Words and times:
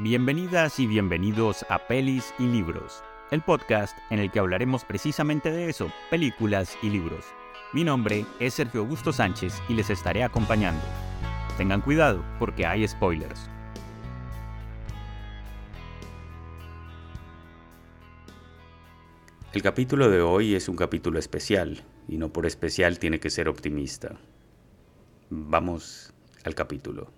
Bienvenidas 0.00 0.78
y 0.78 0.86
bienvenidos 0.86 1.66
a 1.68 1.88
Pelis 1.88 2.32
y 2.38 2.44
Libros, 2.44 3.02
el 3.32 3.42
podcast 3.42 3.98
en 4.10 4.20
el 4.20 4.30
que 4.30 4.38
hablaremos 4.38 4.84
precisamente 4.84 5.50
de 5.50 5.68
eso, 5.68 5.90
películas 6.08 6.78
y 6.82 6.90
libros. 6.90 7.24
Mi 7.72 7.82
nombre 7.82 8.24
es 8.38 8.54
Sergio 8.54 8.82
Augusto 8.82 9.12
Sánchez 9.12 9.60
y 9.68 9.74
les 9.74 9.90
estaré 9.90 10.22
acompañando. 10.22 10.84
Tengan 11.56 11.80
cuidado 11.80 12.24
porque 12.38 12.64
hay 12.64 12.86
spoilers. 12.86 13.50
El 19.52 19.62
capítulo 19.62 20.08
de 20.10 20.20
hoy 20.20 20.54
es 20.54 20.68
un 20.68 20.76
capítulo 20.76 21.18
especial, 21.18 21.82
y 22.06 22.18
no 22.18 22.32
por 22.32 22.46
especial 22.46 23.00
tiene 23.00 23.18
que 23.18 23.30
ser 23.30 23.48
optimista. 23.48 24.16
Vamos 25.28 26.14
al 26.44 26.54
capítulo. 26.54 27.10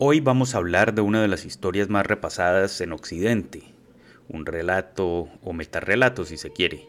Hoy 0.00 0.20
vamos 0.20 0.54
a 0.54 0.58
hablar 0.58 0.94
de 0.94 1.00
una 1.00 1.20
de 1.20 1.26
las 1.26 1.44
historias 1.44 1.88
más 1.88 2.06
repasadas 2.06 2.80
en 2.80 2.92
Occidente, 2.92 3.64
un 4.28 4.46
relato 4.46 5.28
o 5.42 5.52
metarrelato 5.52 6.24
si 6.24 6.36
se 6.36 6.52
quiere, 6.52 6.86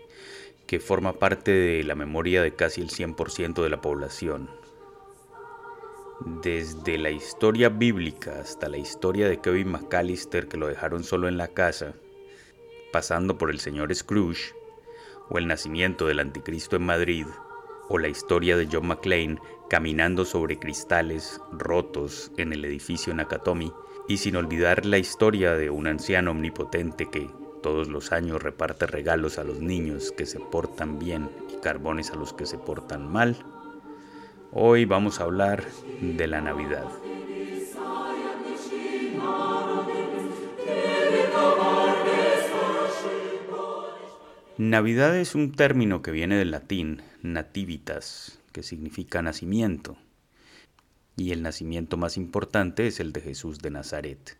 que 0.67 0.79
forma 0.79 1.13
parte 1.13 1.49
de 1.49 1.83
la 1.83 1.95
memoria 1.95 2.43
de 2.43 2.53
casi 2.53 2.81
el 2.81 2.91
100% 2.91 3.63
de 3.63 3.69
la 3.71 3.81
población. 3.81 4.51
Desde 6.43 6.99
la 6.99 7.09
historia 7.09 7.69
bíblica 7.69 8.41
hasta 8.41 8.69
la 8.69 8.77
historia 8.77 9.27
de 9.27 9.41
Kevin 9.41 9.69
McAllister 9.69 10.47
que 10.47 10.57
lo 10.57 10.67
dejaron 10.67 11.03
solo 11.03 11.27
en 11.27 11.37
la 11.37 11.47
casa, 11.47 11.95
pasando 12.93 13.39
por 13.39 13.49
el 13.49 13.59
señor 13.59 13.95
Scrooge, 13.95 14.53
o 15.31 15.39
el 15.39 15.47
nacimiento 15.47 16.05
del 16.05 16.19
anticristo 16.19 16.75
en 16.75 16.85
Madrid, 16.85 17.25
o 17.89 17.97
la 17.97 18.07
historia 18.07 18.55
de 18.55 18.67
John 18.71 18.87
McClane 18.87 19.39
caminando 19.69 20.25
sobre 20.25 20.57
cristales 20.57 21.41
rotos 21.51 22.31
en 22.37 22.53
el 22.53 22.63
edificio 22.65 23.13
Nakatomi, 23.13 23.71
y 24.07 24.17
sin 24.17 24.35
olvidar 24.35 24.85
la 24.85 24.97
historia 24.97 25.53
de 25.53 25.69
un 25.69 25.85
anciano 25.85 26.31
omnipotente 26.31 27.09
que 27.09 27.29
todos 27.61 27.87
los 27.87 28.11
años 28.11 28.41
reparte 28.41 28.87
regalos 28.87 29.37
a 29.37 29.43
los 29.43 29.59
niños 29.59 30.11
que 30.11 30.25
se 30.25 30.39
portan 30.39 30.97
bien 30.97 31.29
y 31.53 31.61
carbones 31.61 32.09
a 32.11 32.15
los 32.15 32.33
que 32.33 32.45
se 32.45 32.57
portan 32.57 33.11
mal, 33.11 33.35
hoy 34.51 34.85
vamos 34.85 35.19
a 35.19 35.25
hablar 35.25 35.63
de 36.01 36.27
la 36.27 36.41
Navidad. 36.41 36.85
Navidad 44.61 45.15
es 45.15 45.35
un 45.35 45.53
término 45.53 46.01
que 46.01 46.11
viene 46.11 46.35
del 46.35 46.51
latín 46.51 47.01
nativitas, 47.21 48.39
que 48.51 48.61
significa 48.61 49.21
nacimiento, 49.21 49.97
y 51.15 51.31
el 51.31 51.41
nacimiento 51.41 51.95
más 51.95 52.17
importante 52.17 52.85
es 52.85 52.99
el 52.99 53.13
de 53.13 53.21
Jesús 53.21 53.59
de 53.59 53.71
Nazaret. 53.71 54.37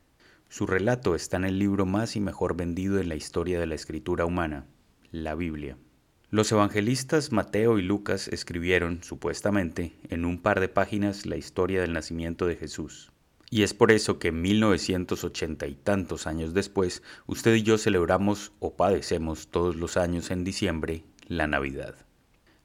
Su 0.49 0.67
relato 0.67 1.15
está 1.15 1.37
en 1.37 1.45
el 1.45 1.57
libro 1.57 1.85
más 1.85 2.17
y 2.17 2.19
mejor 2.19 2.57
vendido 2.57 2.99
en 2.99 3.07
la 3.07 3.15
historia 3.15 3.61
de 3.61 3.67
la 3.67 3.75
escritura 3.75 4.25
humana, 4.25 4.65
la 5.11 5.35
Biblia. 5.35 5.77
Los 6.29 6.51
evangelistas 6.51 7.31
Mateo 7.31 7.79
y 7.79 7.81
Lucas 7.81 8.27
escribieron, 8.27 9.01
supuestamente, 9.03 9.95
en 10.09 10.25
un 10.25 10.41
par 10.41 10.59
de 10.59 10.67
páginas 10.67 11.25
la 11.27 11.37
historia 11.37 11.79
del 11.79 11.93
nacimiento 11.93 12.45
de 12.45 12.57
Jesús. 12.57 13.13
Y 13.49 13.63
es 13.63 13.73
por 13.73 13.91
eso 13.91 14.19
que 14.19 14.31
1980 14.31 15.65
y 15.67 15.75
tantos 15.75 16.27
años 16.27 16.53
después, 16.53 17.01
usted 17.25 17.55
y 17.55 17.63
yo 17.63 17.77
celebramos 17.77 18.51
o 18.59 18.75
padecemos 18.75 19.47
todos 19.47 19.75
los 19.75 19.97
años 19.97 20.29
en 20.29 20.43
diciembre 20.43 21.03
la 21.27 21.47
Navidad. 21.47 21.95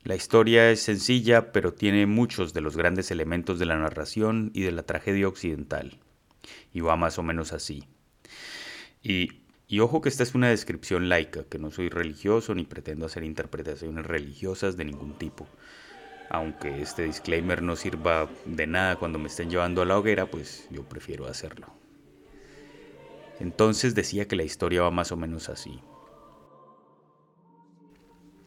La 0.03 0.15
historia 0.15 0.71
es 0.71 0.83
sencilla, 0.83 1.53
pero 1.53 1.73
tiene 1.73 2.05
muchos 2.05 2.53
de 2.53 2.61
los 2.61 2.77
grandes 2.77 3.11
elementos 3.11 3.59
de 3.59 3.65
la 3.65 3.79
narración 3.79 4.51
y 4.53 4.61
de 4.61 4.73
la 4.73 4.83
tragedia 4.83 5.27
occidental. 5.27 5.99
Y 6.75 6.81
va 6.81 6.97
más 6.97 7.19
o 7.19 7.23
menos 7.23 7.55
así. 7.55 7.85
Y, 9.03 9.41
y 9.67 9.81
ojo 9.81 10.03
que 10.03 10.11
esta 10.11 10.23
es 10.23 10.35
una 10.35 10.51
descripción 10.51 11.09
laica, 11.09 11.45
que 11.45 11.59
no 11.59 11.71
soy 11.71 11.89
religioso 11.89 12.55
ni 12.55 12.65
pretendo 12.65 13.07
hacer 13.07 13.25
interpretaciones 13.25 14.05
religiosas 14.05 14.77
de 14.77 14.85
ningún 14.85 15.17
tipo 15.17 15.49
aunque 16.31 16.83
este 16.83 17.05
disclaimer 17.05 17.63
no 17.63 17.77
sirva 17.77 18.29
de 18.45 18.67
nada 18.67 18.97
cuando 18.97 19.19
me 19.19 19.29
estén 19.29 19.51
llevando 19.51 19.83
a 19.83 19.85
la 19.85 19.99
hoguera, 19.99 20.27
pues 20.27 20.69
yo 20.71 20.83
prefiero 20.85 21.27
hacerlo. 21.27 21.69
Entonces 23.41 23.95
decía 23.95 24.29
que 24.29 24.37
la 24.37 24.45
historia 24.45 24.83
va 24.83 24.91
más 24.91 25.13
o 25.13 25.17
menos 25.17 25.49
así. 25.49 25.81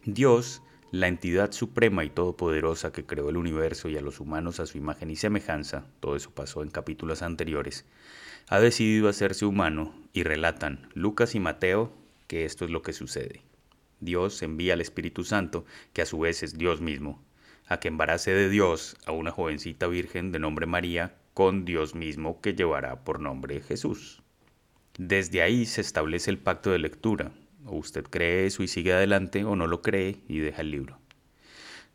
Dios, 0.06 0.62
la 0.92 1.08
entidad 1.08 1.52
suprema 1.52 2.06
y 2.06 2.10
todopoderosa 2.10 2.94
que 2.94 3.06
creó 3.06 3.30
el 3.30 3.38
universo 3.38 3.90
y 3.90 3.98
a 3.98 4.02
los 4.02 4.22
humanos 4.22 4.60
a 4.60 4.66
su 4.66 4.78
imagen 4.78 5.10
y 5.10 5.18
semejanza, 5.18 5.86
todo 6.00 6.16
eso 6.16 6.32
pasó 6.32 6.64
en 6.64 6.70
capítulos 6.70 7.22
anteriores, 7.22 7.86
ha 8.48 8.60
decidido 8.60 9.10
hacerse 9.10 9.46
humano 9.46 9.94
y 10.14 10.24
relatan 10.24 10.88
Lucas 10.94 11.36
y 11.36 11.42
Mateo 11.42 11.92
que 12.28 12.46
esto 12.46 12.66
es 12.66 12.72
lo 12.72 12.82
que 12.82 12.94
sucede. 12.94 13.42
Dios 14.00 14.42
envía 14.44 14.74
al 14.74 14.82
Espíritu 14.82 15.24
Santo, 15.24 15.66
que 15.94 16.02
a 16.02 16.06
su 16.06 16.20
vez 16.20 16.44
es 16.44 16.58
Dios 16.58 16.82
mismo, 16.82 17.22
a 17.68 17.80
que 17.80 17.88
embarace 17.88 18.32
de 18.32 18.50
Dios 18.50 18.98
a 19.06 19.12
una 19.12 19.32
jovencita 19.32 19.88
virgen 19.88 20.32
de 20.32 20.40
nombre 20.40 20.66
María 20.66 21.16
con 21.34 21.66
Dios 21.66 21.96
mismo 21.96 22.42
que 22.42 22.56
llevará 22.56 23.04
por 23.04 23.20
nombre 23.20 23.62
Jesús. 23.62 24.22
Desde 24.98 25.44
ahí 25.44 25.66
se 25.66 25.82
establece 25.82 26.32
el 26.32 26.40
pacto 26.40 26.72
de 26.72 26.80
lectura. 26.80 27.32
O 27.66 27.76
usted 27.76 28.06
cree 28.06 28.46
eso 28.46 28.64
y 28.64 28.68
sigue 28.68 28.94
adelante 28.94 29.44
o 29.44 29.56
no 29.56 29.68
lo 29.68 29.82
cree 29.82 30.22
y 30.28 30.40
deja 30.40 30.62
el 30.62 30.72
libro. 30.72 30.98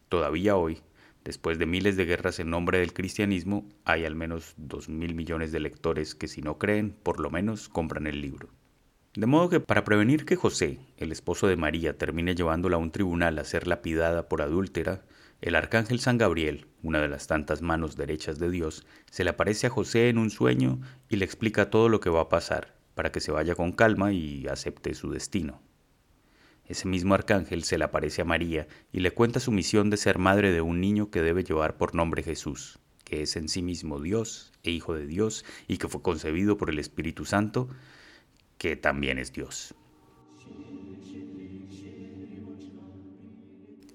Todavía 0.09 0.57
hoy, 0.57 0.83
después 1.25 1.59
de 1.59 1.67
miles 1.67 1.97
de 1.97 2.05
guerras 2.05 2.39
en 2.39 2.51
nombre 2.51 2.79
del 2.79 2.93
cristianismo, 2.93 3.67
hay 3.85 4.05
al 4.05 4.15
menos 4.15 4.55
dos 4.59 4.91
mil 4.91 5.15
millones 5.15 5.51
de 5.51 5.61
lectores 5.61 6.15
que 6.15 6.29
si 6.29 6.43
no 6.43 6.59
creen, 6.59 6.95
por 7.03 7.19
lo 7.19 7.31
menos 7.31 7.71
compran 7.71 8.07
el 8.07 8.21
libro. 8.21 8.51
De 9.15 9.27
modo 9.27 9.49
que 9.49 9.61
para 9.61 9.85
prevenir 9.85 10.25
que 10.25 10.37
José, 10.37 10.79
el 10.99 11.11
esposo 11.11 11.47
de 11.47 11.57
María, 11.57 11.97
termine 11.97 12.35
llevándola 12.35 12.77
a 12.77 12.81
un 12.81 12.93
tribunal 12.93 13.39
a 13.39 13.45
ser 13.45 13.67
lapidada 13.67 14.29
por 14.29 14.43
adúltera, 14.43 15.03
el 15.43 15.57
arcángel 15.57 15.99
San 15.99 16.19
Gabriel, 16.19 16.69
una 16.85 17.01
de 17.01 17.09
las 17.09 17.27
tantas 17.27 17.63
manos 17.63 17.97
derechas 17.97 18.39
de 18.39 18.49
Dios, 18.49 18.87
se 19.11 19.25
le 19.25 19.31
aparece 19.31 19.67
a 19.67 19.71
José 19.71 20.09
en 20.09 20.19
un 20.19 20.31
sueño 20.31 20.81
y 21.09 21.17
le 21.17 21.25
explica 21.25 21.69
todo 21.69 21.89
lo 21.89 21.99
que 21.99 22.11
va 22.11 22.21
a 22.21 22.29
pasar, 22.29 22.77
para 22.95 23.11
que 23.11 23.21
se 23.21 23.33
vaya 23.33 23.57
con 23.57 23.73
calma 23.73 24.13
y 24.13 24.47
acepte 24.47 24.95
su 24.95 25.11
destino. 25.11 25.61
Ese 26.65 26.87
mismo 26.87 27.15
arcángel 27.15 27.65
se 27.65 27.77
le 27.77 27.83
aparece 27.83 28.23
a 28.23 28.25
María 28.25 28.69
y 28.93 29.01
le 29.01 29.11
cuenta 29.11 29.41
su 29.41 29.51
misión 29.51 29.91
de 29.91 29.97
ser 29.97 30.19
madre 30.19 30.53
de 30.53 30.61
un 30.61 30.81
niño 30.81 31.11
que 31.11 31.23
debe 31.23 31.43
llevar 31.43 31.77
por 31.77 31.97
nombre 31.97 32.23
Jesús, 32.23 32.79
que 33.05 33.23
es 33.23 33.35
en 33.35 33.49
sí 33.49 33.63
mismo 33.63 33.99
Dios 33.99 34.53
e 34.63 34.71
Hijo 34.71 34.95
de 34.95 35.07
Dios 35.07 35.45
y 35.67 35.79
que 35.79 35.89
fue 35.89 36.03
concebido 36.03 36.57
por 36.57 36.71
el 36.71 36.79
Espíritu 36.79 37.25
Santo, 37.25 37.69
que 38.59 38.77
también 38.77 39.19
es 39.19 39.33
Dios. 39.33 39.75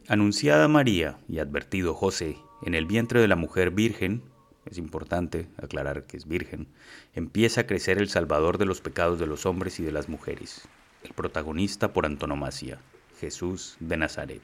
Anunciada 0.10 0.70
María 0.70 1.18
y 1.28 1.40
advertido 1.40 1.94
José 1.94 2.38
en 2.62 2.76
el 2.76 2.86
vientre 2.86 3.20
de 3.20 3.28
la 3.28 3.36
mujer 3.36 3.72
virgen, 3.72 4.24
es 4.66 4.78
importante 4.78 5.50
aclarar 5.62 6.06
que 6.06 6.16
es 6.16 6.26
virgen, 6.26 6.70
empieza 7.14 7.60
a 7.60 7.68
crecer 7.68 7.98
el 7.98 8.08
Salvador 8.08 8.58
de 8.58 8.64
los 8.64 8.80
pecados 8.80 9.20
de 9.20 9.28
los 9.28 9.46
hombres 9.46 9.82
y 9.82 9.84
de 9.84 9.92
las 9.92 10.08
mujeres, 10.08 10.66
el 11.04 11.12
protagonista 11.12 11.92
por 11.92 12.06
antonomasia, 12.06 12.80
Jesús 13.20 13.76
de 13.82 13.98
Nazaret. 13.98 14.42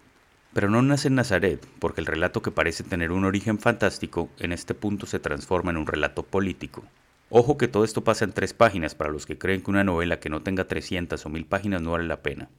Pero 0.52 0.70
no 0.70 0.82
nace 0.82 1.08
en 1.08 1.16
Nazaret, 1.16 1.66
porque 1.80 2.02
el 2.02 2.08
relato 2.08 2.42
que 2.42 2.52
parece 2.52 2.84
tener 2.84 3.14
un 3.14 3.24
origen 3.24 3.58
fantástico 3.58 4.30
en 4.40 4.52
este 4.52 4.74
punto 4.74 5.06
se 5.06 5.20
transforma 5.20 5.72
en 5.72 5.78
un 5.78 5.88
relato 5.88 6.24
político. 6.24 6.84
Ojo 7.30 7.58
que 7.58 7.70
todo 7.70 7.86
esto 7.86 8.04
pasa 8.04 8.26
en 8.26 8.34
tres 8.34 8.54
páginas 8.54 8.96
para 8.96 9.12
los 9.12 9.26
que 9.26 9.38
creen 9.38 9.62
que 9.62 9.72
una 9.72 9.86
novela 9.86 10.20
que 10.20 10.30
no 10.30 10.42
tenga 10.42 10.68
300 10.68 11.26
o 11.26 11.30
1000 11.30 11.46
páginas 11.46 11.82
no 11.82 11.92
vale 11.92 12.04
la 12.04 12.22
pena 12.22 12.50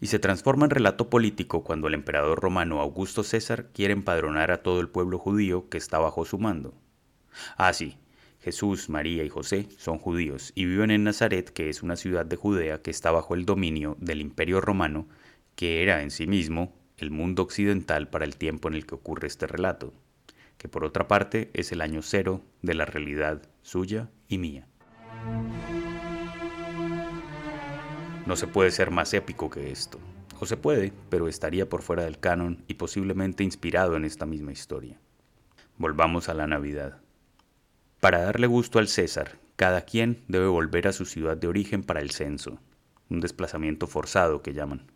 y 0.00 0.06
se 0.06 0.18
transforma 0.18 0.66
en 0.66 0.70
relato 0.70 1.10
político 1.10 1.64
cuando 1.64 1.88
el 1.88 1.94
emperador 1.94 2.40
romano 2.40 2.80
Augusto 2.80 3.24
César 3.24 3.68
quiere 3.72 3.92
empadronar 3.92 4.50
a 4.50 4.62
todo 4.62 4.80
el 4.80 4.88
pueblo 4.88 5.18
judío 5.18 5.68
que 5.68 5.78
está 5.78 5.98
bajo 5.98 6.24
su 6.24 6.38
mando. 6.38 6.74
Ah, 7.56 7.72
sí, 7.72 7.96
Jesús, 8.40 8.88
María 8.88 9.24
y 9.24 9.28
José 9.28 9.68
son 9.76 9.98
judíos 9.98 10.52
y 10.54 10.64
viven 10.64 10.90
en 10.90 11.04
Nazaret, 11.04 11.50
que 11.50 11.68
es 11.68 11.82
una 11.82 11.96
ciudad 11.96 12.24
de 12.24 12.36
Judea 12.36 12.80
que 12.80 12.90
está 12.90 13.10
bajo 13.10 13.34
el 13.34 13.44
dominio 13.44 13.96
del 14.00 14.20
imperio 14.20 14.60
romano, 14.60 15.08
que 15.54 15.82
era 15.82 16.02
en 16.02 16.10
sí 16.10 16.26
mismo 16.26 16.74
el 16.96 17.10
mundo 17.10 17.42
occidental 17.42 18.08
para 18.08 18.24
el 18.24 18.36
tiempo 18.36 18.68
en 18.68 18.74
el 18.74 18.86
que 18.86 18.94
ocurre 18.94 19.26
este 19.26 19.46
relato, 19.46 19.92
que 20.56 20.68
por 20.68 20.84
otra 20.84 21.08
parte 21.08 21.50
es 21.54 21.72
el 21.72 21.80
año 21.80 22.02
cero 22.02 22.42
de 22.62 22.74
la 22.74 22.84
realidad 22.84 23.42
suya 23.62 24.08
y 24.28 24.38
mía. 24.38 24.66
No 28.28 28.36
se 28.36 28.46
puede 28.46 28.70
ser 28.70 28.90
más 28.90 29.14
épico 29.14 29.48
que 29.48 29.72
esto. 29.72 29.98
O 30.38 30.44
se 30.44 30.58
puede, 30.58 30.92
pero 31.08 31.28
estaría 31.28 31.66
por 31.66 31.80
fuera 31.80 32.04
del 32.04 32.18
canon 32.18 32.62
y 32.68 32.74
posiblemente 32.74 33.42
inspirado 33.42 33.96
en 33.96 34.04
esta 34.04 34.26
misma 34.26 34.52
historia. 34.52 35.00
Volvamos 35.78 36.28
a 36.28 36.34
la 36.34 36.46
Navidad. 36.46 37.00
Para 38.00 38.20
darle 38.20 38.46
gusto 38.46 38.78
al 38.78 38.88
César, 38.88 39.38
cada 39.56 39.80
quien 39.80 40.24
debe 40.28 40.46
volver 40.46 40.88
a 40.88 40.92
su 40.92 41.06
ciudad 41.06 41.38
de 41.38 41.48
origen 41.48 41.82
para 41.82 42.02
el 42.02 42.10
censo, 42.10 42.58
un 43.08 43.20
desplazamiento 43.20 43.86
forzado 43.86 44.42
que 44.42 44.52
llaman, 44.52 44.92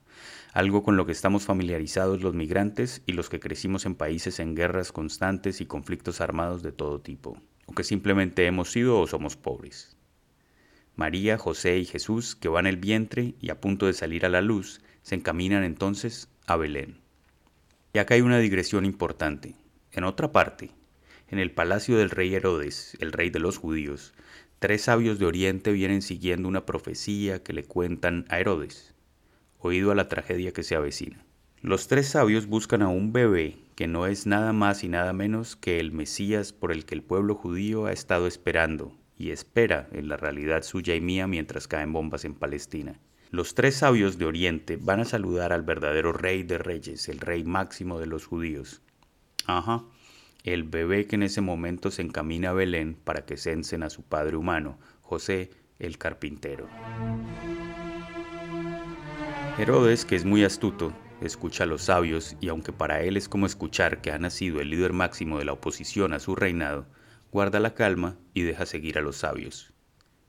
algo 0.52 0.82
con 0.82 0.98
lo 0.98 1.06
que 1.06 1.12
estamos 1.12 1.44
familiarizados 1.44 2.20
los 2.20 2.34
migrantes 2.34 3.00
y 3.06 3.12
los 3.12 3.30
que 3.30 3.40
crecimos 3.40 3.86
en 3.86 3.94
países 3.94 4.40
en 4.40 4.54
guerras 4.54 4.92
constantes 4.92 5.62
y 5.62 5.64
conflictos 5.64 6.20
armados 6.20 6.62
de 6.62 6.72
todo 6.72 7.00
tipo, 7.00 7.38
o 7.64 7.72
que 7.72 7.82
simplemente 7.82 8.44
hemos 8.44 8.70
sido 8.70 9.00
o 9.00 9.06
somos 9.06 9.38
pobres. 9.38 9.96
María, 10.94 11.38
José 11.38 11.78
y 11.78 11.86
Jesús, 11.86 12.36
que 12.36 12.48
van 12.48 12.66
el 12.66 12.76
vientre 12.76 13.34
y 13.40 13.48
a 13.48 13.60
punto 13.60 13.86
de 13.86 13.94
salir 13.94 14.26
a 14.26 14.28
la 14.28 14.42
luz, 14.42 14.82
se 15.02 15.14
encaminan 15.14 15.64
entonces 15.64 16.28
a 16.46 16.56
Belén. 16.56 17.00
Y 17.94 17.98
acá 17.98 18.14
hay 18.14 18.20
una 18.20 18.38
digresión 18.38 18.84
importante. 18.84 19.54
En 19.90 20.04
otra 20.04 20.32
parte, 20.32 20.70
en 21.28 21.38
el 21.38 21.50
palacio 21.50 21.96
del 21.96 22.10
rey 22.10 22.34
Herodes, 22.34 22.96
el 23.00 23.12
rey 23.12 23.30
de 23.30 23.38
los 23.38 23.56
judíos, 23.56 24.12
tres 24.58 24.82
sabios 24.82 25.18
de 25.18 25.24
Oriente 25.24 25.72
vienen 25.72 26.02
siguiendo 26.02 26.46
una 26.46 26.66
profecía 26.66 27.42
que 27.42 27.54
le 27.54 27.64
cuentan 27.64 28.26
a 28.28 28.38
Herodes, 28.38 28.94
oído 29.58 29.92
a 29.92 29.94
la 29.94 30.08
tragedia 30.08 30.52
que 30.52 30.62
se 30.62 30.76
avecina. 30.76 31.24
Los 31.62 31.88
tres 31.88 32.08
sabios 32.08 32.46
buscan 32.46 32.82
a 32.82 32.88
un 32.88 33.14
bebé 33.14 33.56
que 33.76 33.86
no 33.86 34.06
es 34.06 34.26
nada 34.26 34.52
más 34.52 34.84
y 34.84 34.88
nada 34.88 35.14
menos 35.14 35.56
que 35.56 35.80
el 35.80 35.90
Mesías 35.90 36.52
por 36.52 36.70
el 36.70 36.84
que 36.84 36.94
el 36.94 37.02
pueblo 37.02 37.34
judío 37.34 37.86
ha 37.86 37.92
estado 37.92 38.26
esperando 38.26 38.94
y 39.22 39.30
espera 39.30 39.88
en 39.92 40.08
la 40.08 40.16
realidad 40.16 40.64
suya 40.64 40.96
y 40.96 41.00
mía 41.00 41.28
mientras 41.28 41.68
caen 41.68 41.92
bombas 41.92 42.24
en 42.24 42.34
Palestina. 42.34 42.98
Los 43.30 43.54
tres 43.54 43.76
sabios 43.76 44.18
de 44.18 44.24
Oriente 44.24 44.76
van 44.80 44.98
a 44.98 45.04
saludar 45.04 45.52
al 45.52 45.62
verdadero 45.62 46.12
rey 46.12 46.42
de 46.42 46.58
reyes, 46.58 47.08
el 47.08 47.20
rey 47.20 47.44
máximo 47.44 48.00
de 48.00 48.06
los 48.06 48.26
judíos. 48.26 48.82
Ajá, 49.46 49.84
el 50.42 50.64
bebé 50.64 51.06
que 51.06 51.14
en 51.14 51.22
ese 51.22 51.40
momento 51.40 51.92
se 51.92 52.02
encamina 52.02 52.50
a 52.50 52.52
Belén 52.52 52.94
para 52.94 53.24
que 53.24 53.36
censen 53.36 53.84
a 53.84 53.90
su 53.90 54.02
padre 54.02 54.36
humano, 54.36 54.80
José 55.02 55.50
el 55.78 55.98
carpintero. 55.98 56.68
Herodes, 59.56 60.04
que 60.04 60.16
es 60.16 60.24
muy 60.24 60.42
astuto, 60.42 60.92
escucha 61.20 61.62
a 61.62 61.68
los 61.68 61.82
sabios 61.82 62.36
y 62.40 62.48
aunque 62.48 62.72
para 62.72 63.02
él 63.02 63.16
es 63.16 63.28
como 63.28 63.46
escuchar 63.46 64.00
que 64.00 64.10
ha 64.10 64.18
nacido 64.18 64.60
el 64.60 64.70
líder 64.70 64.92
máximo 64.92 65.38
de 65.38 65.44
la 65.44 65.52
oposición 65.52 66.12
a 66.12 66.18
su 66.18 66.34
reinado, 66.34 66.86
guarda 67.32 67.60
la 67.60 67.74
calma 67.74 68.18
y 68.34 68.42
deja 68.42 68.66
seguir 68.66 68.98
a 68.98 69.00
los 69.00 69.16
sabios. 69.16 69.72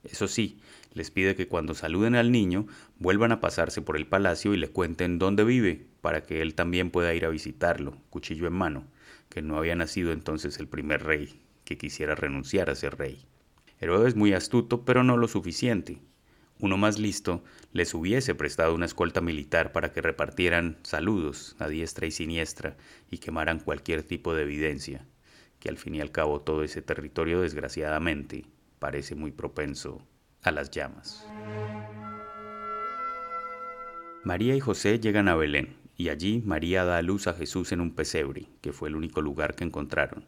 Eso 0.04 0.26
sí, 0.26 0.58
les 0.94 1.10
pide 1.10 1.36
que 1.36 1.48
cuando 1.48 1.74
saluden 1.74 2.14
al 2.14 2.32
niño 2.32 2.66
vuelvan 2.98 3.30
a 3.30 3.40
pasarse 3.40 3.82
por 3.82 3.96
el 3.96 4.06
palacio 4.06 4.54
y 4.54 4.56
le 4.56 4.68
cuenten 4.68 5.18
dónde 5.18 5.44
vive, 5.44 5.86
para 6.00 6.22
que 6.22 6.40
él 6.40 6.54
también 6.54 6.90
pueda 6.90 7.14
ir 7.14 7.26
a 7.26 7.28
visitarlo, 7.28 7.98
cuchillo 8.08 8.46
en 8.46 8.54
mano, 8.54 8.86
que 9.28 9.42
no 9.42 9.58
había 9.58 9.76
nacido 9.76 10.12
entonces 10.12 10.58
el 10.58 10.66
primer 10.66 11.04
rey, 11.04 11.42
que 11.64 11.76
quisiera 11.76 12.14
renunciar 12.14 12.70
a 12.70 12.74
ser 12.74 12.96
rey. 12.96 13.26
Herodes 13.80 14.16
muy 14.16 14.32
astuto, 14.32 14.84
pero 14.84 15.04
no 15.04 15.18
lo 15.18 15.28
suficiente. 15.28 16.00
Uno 16.58 16.78
más 16.78 16.98
listo 16.98 17.44
les 17.72 17.92
hubiese 17.92 18.34
prestado 18.34 18.74
una 18.74 18.86
escolta 18.86 19.20
militar 19.20 19.72
para 19.72 19.92
que 19.92 20.00
repartieran 20.00 20.78
saludos 20.82 21.56
a 21.58 21.68
diestra 21.68 22.06
y 22.06 22.12
siniestra 22.12 22.76
y 23.10 23.18
quemaran 23.18 23.58
cualquier 23.58 24.04
tipo 24.04 24.34
de 24.34 24.42
evidencia, 24.42 25.04
que 25.64 25.70
al 25.70 25.78
fin 25.78 25.94
y 25.94 26.02
al 26.02 26.12
cabo 26.12 26.42
todo 26.42 26.62
ese 26.62 26.82
territorio 26.82 27.40
desgraciadamente 27.40 28.44
parece 28.78 29.14
muy 29.14 29.32
propenso 29.32 30.06
a 30.42 30.50
las 30.50 30.70
llamas. 30.70 31.26
María 34.24 34.54
y 34.54 34.60
José 34.60 35.00
llegan 35.00 35.26
a 35.28 35.36
Belén, 35.36 35.78
y 35.96 36.10
allí 36.10 36.42
María 36.44 36.84
da 36.84 36.98
a 36.98 37.02
luz 37.02 37.28
a 37.28 37.32
Jesús 37.32 37.72
en 37.72 37.80
un 37.80 37.94
pesebre, 37.94 38.46
que 38.60 38.74
fue 38.74 38.90
el 38.90 38.96
único 38.96 39.22
lugar 39.22 39.54
que 39.54 39.64
encontraron. 39.64 40.26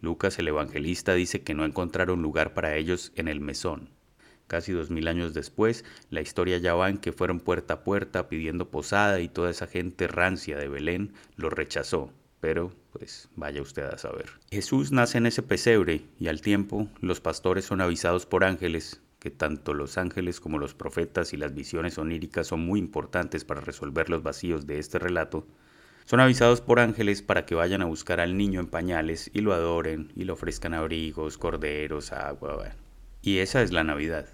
Lucas 0.00 0.38
el 0.38 0.46
evangelista 0.46 1.14
dice 1.14 1.42
que 1.42 1.54
no 1.54 1.64
encontraron 1.64 2.22
lugar 2.22 2.54
para 2.54 2.76
ellos 2.76 3.12
en 3.16 3.26
el 3.26 3.40
mesón, 3.40 3.90
Casi 4.46 4.70
dos 4.70 4.90
mil 4.90 5.08
años 5.08 5.34
después, 5.34 5.84
la 6.08 6.20
historia 6.20 6.58
ya 6.58 6.76
va 6.76 6.88
en 6.88 6.98
que 6.98 7.12
fueron 7.12 7.40
puerta 7.40 7.74
a 7.74 7.80
puerta 7.82 8.28
pidiendo 8.28 8.70
posada 8.70 9.18
y 9.18 9.28
toda 9.28 9.50
esa 9.50 9.66
gente 9.66 10.06
rancia 10.06 10.56
de 10.56 10.68
Belén 10.68 11.14
lo 11.34 11.50
rechazó. 11.50 12.12
Pero, 12.46 12.70
pues, 12.92 13.28
vaya 13.34 13.60
usted 13.60 13.82
a 13.82 13.98
saber. 13.98 14.26
Jesús 14.52 14.92
nace 14.92 15.18
en 15.18 15.26
ese 15.26 15.42
pesebre 15.42 16.02
y 16.20 16.28
al 16.28 16.42
tiempo 16.42 16.86
los 17.00 17.20
pastores 17.20 17.64
son 17.64 17.80
avisados 17.80 18.24
por 18.24 18.44
ángeles, 18.44 19.02
que 19.18 19.32
tanto 19.32 19.74
los 19.74 19.98
ángeles 19.98 20.38
como 20.38 20.60
los 20.60 20.72
profetas 20.72 21.32
y 21.32 21.38
las 21.38 21.52
visiones 21.54 21.98
oníricas 21.98 22.46
son 22.46 22.60
muy 22.60 22.78
importantes 22.78 23.44
para 23.44 23.62
resolver 23.62 24.08
los 24.10 24.22
vacíos 24.22 24.64
de 24.64 24.78
este 24.78 25.00
relato, 25.00 25.44
son 26.04 26.20
avisados 26.20 26.60
por 26.60 26.78
ángeles 26.78 27.20
para 27.20 27.46
que 27.46 27.56
vayan 27.56 27.82
a 27.82 27.86
buscar 27.86 28.20
al 28.20 28.36
niño 28.36 28.60
en 28.60 28.68
pañales 28.68 29.28
y 29.34 29.40
lo 29.40 29.52
adoren 29.52 30.12
y 30.14 30.22
le 30.22 30.30
ofrezcan 30.30 30.72
abrigos, 30.72 31.38
corderos, 31.38 32.12
agua. 32.12 32.76
Y 33.22 33.38
esa 33.38 33.60
es 33.60 33.72
la 33.72 33.82
Navidad 33.82 34.28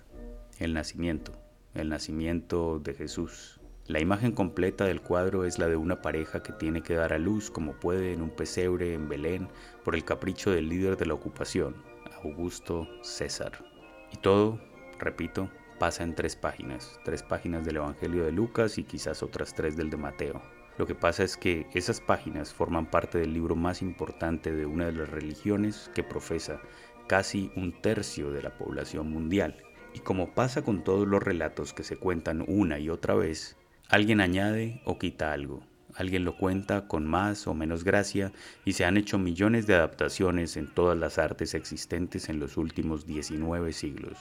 el 0.58 0.74
nacimiento, 0.74 1.32
el 1.72 1.88
nacimiento 1.88 2.78
de 2.78 2.92
Jesús. 2.92 3.58
La 3.88 3.98
imagen 3.98 4.30
completa 4.30 4.84
del 4.84 5.00
cuadro 5.00 5.44
es 5.44 5.58
la 5.58 5.66
de 5.66 5.74
una 5.74 6.02
pareja 6.02 6.40
que 6.40 6.52
tiene 6.52 6.82
que 6.82 6.94
dar 6.94 7.12
a 7.12 7.18
luz 7.18 7.50
como 7.50 7.72
puede 7.72 8.12
en 8.12 8.22
un 8.22 8.30
pesebre 8.30 8.94
en 8.94 9.08
Belén 9.08 9.48
por 9.84 9.96
el 9.96 10.04
capricho 10.04 10.52
del 10.52 10.68
líder 10.68 10.96
de 10.96 11.06
la 11.06 11.14
ocupación, 11.14 11.74
Augusto 12.22 12.86
César. 13.02 13.64
Y 14.12 14.18
todo, 14.18 14.60
repito, 15.00 15.50
pasa 15.80 16.04
en 16.04 16.14
tres 16.14 16.36
páginas, 16.36 17.00
tres 17.04 17.24
páginas 17.24 17.64
del 17.64 17.78
Evangelio 17.78 18.24
de 18.24 18.30
Lucas 18.30 18.78
y 18.78 18.84
quizás 18.84 19.20
otras 19.20 19.52
tres 19.52 19.76
del 19.76 19.90
de 19.90 19.96
Mateo. 19.96 20.40
Lo 20.78 20.86
que 20.86 20.94
pasa 20.94 21.24
es 21.24 21.36
que 21.36 21.66
esas 21.74 22.00
páginas 22.00 22.54
forman 22.54 22.88
parte 22.88 23.18
del 23.18 23.34
libro 23.34 23.56
más 23.56 23.82
importante 23.82 24.52
de 24.52 24.64
una 24.64 24.86
de 24.86 24.92
las 24.92 25.10
religiones 25.10 25.90
que 25.92 26.04
profesa 26.04 26.60
casi 27.08 27.50
un 27.56 27.72
tercio 27.82 28.30
de 28.30 28.42
la 28.42 28.56
población 28.56 29.10
mundial 29.10 29.56
y 29.92 29.98
como 29.98 30.34
pasa 30.34 30.62
con 30.62 30.84
todos 30.84 31.06
los 31.06 31.20
relatos 31.20 31.72
que 31.72 31.82
se 31.82 31.96
cuentan 31.96 32.44
una 32.46 32.78
y 32.78 32.88
otra 32.88 33.14
vez, 33.14 33.56
alguien 33.92 34.22
añade 34.22 34.80
o 34.86 34.98
quita 34.98 35.34
algo, 35.34 35.62
alguien 35.94 36.24
lo 36.24 36.38
cuenta 36.38 36.88
con 36.88 37.06
más 37.06 37.46
o 37.46 37.52
menos 37.52 37.84
gracia 37.84 38.32
y 38.64 38.72
se 38.72 38.86
han 38.86 38.96
hecho 38.96 39.18
millones 39.18 39.66
de 39.66 39.74
adaptaciones 39.74 40.56
en 40.56 40.66
todas 40.66 40.96
las 40.96 41.18
artes 41.18 41.52
existentes 41.52 42.30
en 42.30 42.40
los 42.40 42.56
últimos 42.56 43.06
19 43.06 43.70
siglos. 43.74 44.16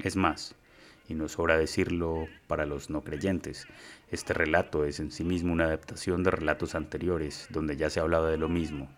Es 0.00 0.16
más, 0.16 0.56
y 1.06 1.14
no 1.14 1.28
sobra 1.28 1.56
decirlo 1.56 2.26
para 2.48 2.66
los 2.66 2.90
no 2.90 3.04
creyentes, 3.04 3.68
este 4.10 4.34
relato 4.34 4.84
es 4.84 4.98
en 4.98 5.12
sí 5.12 5.22
mismo 5.22 5.52
una 5.52 5.66
adaptación 5.66 6.24
de 6.24 6.32
relatos 6.32 6.74
anteriores 6.74 7.46
donde 7.50 7.76
ya 7.76 7.90
se 7.90 8.00
hablaba 8.00 8.28
de 8.28 8.38
lo 8.38 8.48
mismo, 8.48 8.90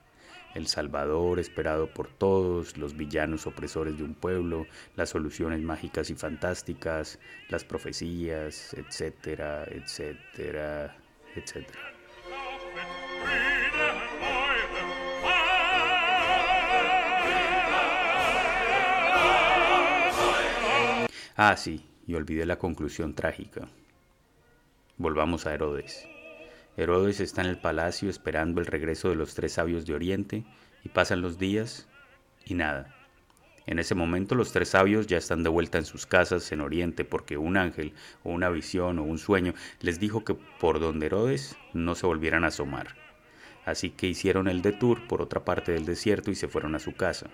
el 0.54 0.66
Salvador 0.66 1.38
esperado 1.38 1.86
por 1.88 2.08
todos, 2.08 2.76
los 2.76 2.96
villanos 2.96 3.46
opresores 3.46 3.96
de 3.96 4.04
un 4.04 4.14
pueblo, 4.14 4.66
las 4.96 5.10
soluciones 5.10 5.60
mágicas 5.60 6.10
y 6.10 6.14
fantásticas, 6.14 7.18
las 7.48 7.64
profecías, 7.64 8.74
etcétera, 8.74 9.64
etcétera, 9.70 10.96
etcétera. 11.34 11.80
Ah, 21.36 21.56
sí, 21.56 21.86
y 22.06 22.14
olvidé 22.14 22.44
la 22.44 22.58
conclusión 22.58 23.14
trágica. 23.14 23.66
Volvamos 24.98 25.46
a 25.46 25.54
Herodes. 25.54 26.06
Herodes 26.76 27.20
está 27.20 27.42
en 27.42 27.48
el 27.48 27.58
palacio 27.58 28.08
esperando 28.08 28.60
el 28.60 28.66
regreso 28.66 29.08
de 29.08 29.16
los 29.16 29.34
tres 29.34 29.54
sabios 29.54 29.86
de 29.86 29.94
Oriente 29.94 30.44
y 30.84 30.88
pasan 30.88 31.20
los 31.20 31.38
días 31.38 31.88
y 32.44 32.54
nada. 32.54 32.94
En 33.66 33.78
ese 33.78 33.94
momento 33.94 34.34
los 34.34 34.52
tres 34.52 34.70
sabios 34.70 35.06
ya 35.06 35.18
están 35.18 35.42
de 35.42 35.50
vuelta 35.50 35.78
en 35.78 35.84
sus 35.84 36.06
casas 36.06 36.50
en 36.52 36.60
Oriente 36.60 37.04
porque 37.04 37.36
un 37.36 37.56
ángel 37.56 37.92
o 38.24 38.30
una 38.30 38.48
visión 38.48 38.98
o 38.98 39.04
un 39.04 39.18
sueño 39.18 39.54
les 39.80 40.00
dijo 40.00 40.24
que 40.24 40.34
por 40.34 40.80
donde 40.80 41.06
Herodes 41.06 41.56
no 41.72 41.94
se 41.94 42.06
volvieran 42.06 42.44
a 42.44 42.48
asomar. 42.48 42.96
Así 43.64 43.90
que 43.90 44.06
hicieron 44.06 44.48
el 44.48 44.62
detour 44.62 45.06
por 45.06 45.22
otra 45.22 45.44
parte 45.44 45.72
del 45.72 45.84
desierto 45.84 46.30
y 46.30 46.34
se 46.34 46.48
fueron 46.48 46.74
a 46.74 46.80
su 46.80 46.94
casa. 46.94 47.28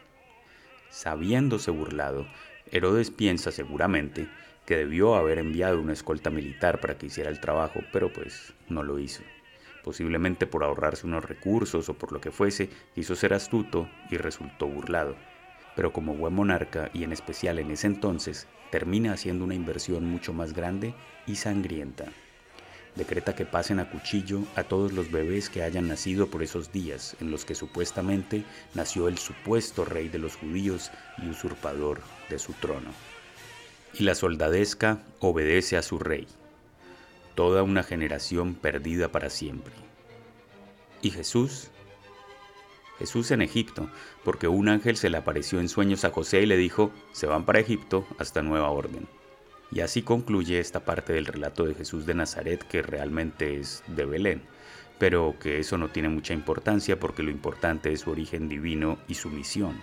Sabiéndose 0.91 1.71
burlado, 1.71 2.27
Herodes 2.71 3.11
piensa 3.11 3.53
seguramente 3.53 4.29
que 4.67 4.77
debió 4.77 5.15
haber 5.15 5.39
enviado 5.39 5.81
una 5.81 5.93
escolta 5.93 6.29
militar 6.29 6.81
para 6.81 6.99
que 6.99 7.07
hiciera 7.07 7.31
el 7.31 7.41
trabajo, 7.41 7.81
pero 7.93 8.13
pues 8.13 8.53
no 8.69 8.83
lo 8.83 8.99
hizo. 8.99 9.23
Posiblemente 9.85 10.49
por 10.49 10.65
ahorrarse 10.65 11.07
unos 11.07 11.25
recursos 11.25 11.89
o 11.89 11.95
por 11.95 12.11
lo 12.11 12.21
que 12.21 12.33
fuese, 12.33 12.69
quiso 12.93 13.15
ser 13.15 13.33
astuto 13.33 13.89
y 14.11 14.17
resultó 14.17 14.67
burlado. 14.67 15.15
Pero 15.77 15.93
como 15.93 16.17
buen 16.17 16.35
monarca, 16.35 16.91
y 16.93 17.05
en 17.05 17.13
especial 17.13 17.61
en 17.61 17.71
ese 17.71 17.87
entonces, 17.87 18.49
termina 18.73 19.13
haciendo 19.13 19.45
una 19.45 19.55
inversión 19.55 20.05
mucho 20.05 20.33
más 20.33 20.53
grande 20.53 20.95
y 21.27 21.37
sangrienta. 21.37 22.07
Decreta 22.97 23.37
que 23.37 23.45
pasen 23.45 23.79
a 23.79 23.91
cuchillo 23.91 24.41
a 24.57 24.65
todos 24.65 24.93
los 24.93 25.13
bebés 25.13 25.49
que 25.49 25.63
hayan 25.63 25.87
nacido 25.87 26.29
por 26.29 26.43
esos 26.43 26.73
días 26.73 27.15
en 27.21 27.31
los 27.31 27.45
que 27.45 27.55
supuestamente 27.55 28.43
nació 28.75 29.07
el 29.07 29.19
supuesto 29.19 29.85
rey 29.85 30.09
de 30.09 30.19
los 30.19 30.35
judíos 30.35 30.91
y 31.23 31.29
usurpador 31.29 32.01
de 32.31 32.39
su 32.41 32.55
trono 32.55 32.91
y 33.99 34.05
la 34.05 34.15
soldadesca 34.15 35.03
obedece 35.21 35.77
a 35.77 35.83
su 35.83 35.99
rey. 35.99 36.27
Toda 37.35 37.63
una 37.63 37.83
generación 37.83 38.55
perdida 38.55 39.09
para 39.09 39.31
siempre. 39.31 39.73
¿Y 41.03 41.11
Jesús? 41.11 41.71
Jesús 42.99 43.31
en 43.31 43.43
Egipto, 43.43 43.91
porque 44.25 44.49
un 44.49 44.69
ángel 44.69 44.97
se 44.97 45.11
le 45.11 45.19
apareció 45.19 45.61
en 45.61 45.69
sueños 45.69 46.05
a 46.05 46.11
José 46.11 46.43
y 46.43 46.47
le 46.47 46.57
dijo, 46.57 46.91
se 47.13 47.27
van 47.27 47.45
para 47.45 47.61
Egipto 47.61 48.07
hasta 48.19 48.43
nueva 48.43 48.71
orden. 48.71 49.07
Y 49.71 49.81
así 49.81 50.03
concluye 50.03 50.61
esta 50.61 50.85
parte 50.85 51.13
del 51.13 51.27
relato 51.27 51.65
de 51.65 51.75
Jesús 51.75 52.07
de 52.07 52.15
Nazaret 52.15 52.63
que 52.63 52.83
realmente 52.83 53.59
es 53.59 53.83
de 53.89 54.05
Belén, 54.05 54.43
pero 54.99 55.37
que 55.41 55.59
eso 55.59 55.77
no 55.77 55.89
tiene 55.89 56.09
mucha 56.09 56.33
importancia 56.33 56.99
porque 56.99 57.23
lo 57.23 57.31
importante 57.31 57.93
es 57.93 58.01
su 58.01 58.11
origen 58.11 58.49
divino 58.49 58.99
y 59.09 59.15
su 59.15 59.29
misión 59.29 59.77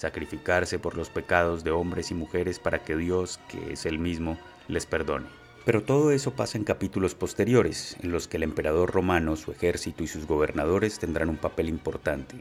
sacrificarse 0.00 0.78
por 0.78 0.96
los 0.96 1.10
pecados 1.10 1.62
de 1.62 1.72
hombres 1.72 2.10
y 2.10 2.14
mujeres 2.14 2.58
para 2.58 2.82
que 2.82 2.96
Dios, 2.96 3.38
que 3.48 3.74
es 3.74 3.84
el 3.84 3.98
mismo, 3.98 4.38
les 4.66 4.86
perdone. 4.86 5.26
Pero 5.66 5.82
todo 5.82 6.10
eso 6.10 6.32
pasa 6.32 6.56
en 6.56 6.64
capítulos 6.64 7.14
posteriores, 7.14 7.98
en 8.00 8.10
los 8.10 8.26
que 8.26 8.38
el 8.38 8.44
emperador 8.44 8.92
romano, 8.92 9.36
su 9.36 9.52
ejército 9.52 10.02
y 10.02 10.06
sus 10.06 10.26
gobernadores 10.26 10.98
tendrán 10.98 11.28
un 11.28 11.36
papel 11.36 11.68
importante. 11.68 12.40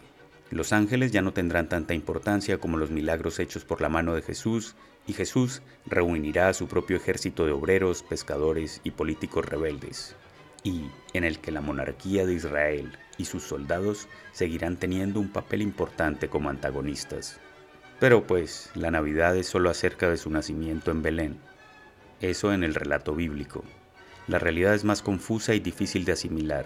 Los 0.51 0.71
ángeles 0.71 1.11
ya 1.11 1.21
no 1.21 1.33
tendrán 1.33 1.67
tanta 1.67 1.93
importancia 1.93 2.59
como 2.59 2.77
los 2.77 2.91
milagros 2.91 3.39
hechos 3.39 3.65
por 3.65 3.81
la 3.81 3.89
mano 3.89 4.15
de 4.15 4.21
Jesús, 4.21 4.77
y 5.05 5.11
Jesús 5.11 5.61
reunirá 5.85 6.47
a 6.47 6.53
su 6.53 6.69
propio 6.69 6.95
ejército 6.95 7.45
de 7.45 7.51
obreros, 7.51 8.03
pescadores 8.03 8.79
y 8.85 8.91
políticos 8.91 9.45
rebeldes, 9.45 10.15
y 10.63 10.85
en 11.11 11.25
el 11.25 11.39
que 11.39 11.51
la 11.51 11.59
monarquía 11.59 12.25
de 12.25 12.35
Israel 12.35 12.97
y 13.17 13.25
sus 13.25 13.43
soldados 13.43 14.07
seguirán 14.31 14.77
teniendo 14.77 15.19
un 15.19 15.27
papel 15.27 15.61
importante 15.61 16.29
como 16.29 16.49
antagonistas. 16.49 17.37
Pero 17.99 18.25
pues 18.25 18.71
la 18.75 18.91
Navidad 18.91 19.35
es 19.35 19.47
solo 19.47 19.69
acerca 19.69 20.09
de 20.09 20.17
su 20.17 20.29
nacimiento 20.29 20.91
en 20.91 21.01
Belén. 21.01 21.37
Eso 22.21 22.53
en 22.53 22.63
el 22.63 22.75
relato 22.75 23.13
bíblico. 23.13 23.63
La 24.27 24.39
realidad 24.39 24.73
es 24.73 24.83
más 24.83 25.01
confusa 25.01 25.53
y 25.53 25.59
difícil 25.59 26.05
de 26.05 26.13
asimilar, 26.13 26.65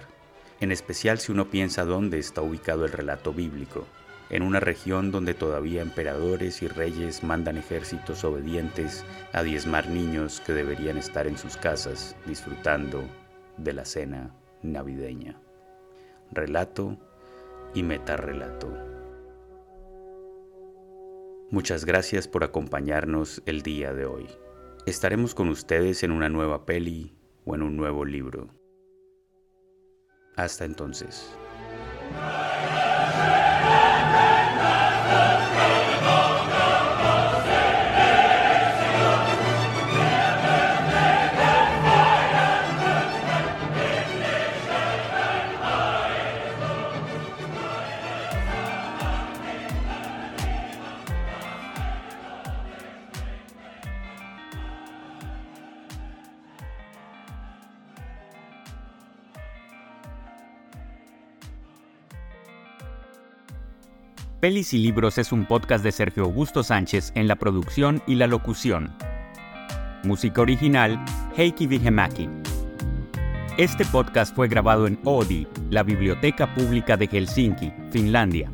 en 0.60 0.72
especial 0.72 1.20
si 1.20 1.32
uno 1.32 1.50
piensa 1.50 1.86
dónde 1.86 2.20
está 2.20 2.42
ubicado 2.42 2.86
el 2.86 2.92
relato 2.92 3.34
bíblico, 3.34 3.88
en 4.30 4.44
una 4.44 4.60
región 4.60 5.12
donde 5.12 5.34
todavía 5.34 5.82
emperadores 5.82 6.62
y 6.62 6.68
reyes 6.68 7.24
mandan 7.24 7.58
ejércitos 7.58 8.24
obedientes 8.24 9.06
a 9.32 9.44
diezmar 9.44 9.90
niños 9.90 10.42
que 10.46 10.54
deberían 10.54 10.98
estar 10.98 11.28
en 11.28 11.38
sus 11.38 11.58
casas 11.58 12.16
disfrutando 12.26 13.04
de 13.58 13.74
la 13.74 13.86
cena 13.86 14.32
navideña. 14.62 15.40
Relato 16.32 16.98
y 17.74 17.84
metarrelato. 17.84 19.03
Muchas 21.54 21.86
gracias 21.86 22.28
por 22.28 22.44
acompañarnos 22.44 23.44
el 23.46 23.62
día 23.62 23.94
de 23.94 24.08
hoy. 24.08 24.26
Estaremos 24.88 25.36
con 25.36 25.50
ustedes 25.50 26.02
en 26.02 26.10
una 26.10 26.28
nueva 26.28 26.66
peli 26.66 27.16
o 27.46 27.54
en 27.54 27.62
un 27.62 27.78
nuevo 27.78 28.06
libro. 28.06 28.50
Hasta 30.36 30.66
entonces. 30.66 31.30
Pelis 64.44 64.74
y 64.74 64.78
Libros 64.78 65.18
es 65.20 65.32
un 65.32 65.46
podcast 65.46 65.86
de 65.86 65.94
Sergio 65.94 66.26
Augusto 66.26 66.64
Sánchez 66.64 67.14
en 67.16 67.30
la 67.30 67.38
producción 67.38 68.04
y 68.06 68.16
la 68.16 68.28
locución. 68.28 68.94
Música 70.04 70.42
original, 70.42 71.00
Heikki 71.38 71.66
Vihemaki. 71.66 72.28
Este 73.58 73.86
podcast 73.86 74.36
fue 74.36 74.50
grabado 74.50 74.86
en 74.86 75.00
Oodi, 75.06 75.48
la 75.70 75.82
Biblioteca 75.82 76.54
Pública 76.54 76.98
de 76.98 77.08
Helsinki, 77.08 77.72
Finlandia. 77.90 78.52